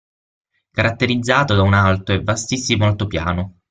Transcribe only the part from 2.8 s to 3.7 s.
altipiano.